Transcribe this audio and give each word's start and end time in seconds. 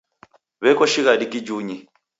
W'eko 0.61 0.85
shighadi 0.91 1.25
kijunyi. 1.31 1.77